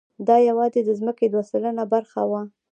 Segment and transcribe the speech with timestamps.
[0.27, 2.41] دا یواځې د ځمکې دوه سلنه برخه وه.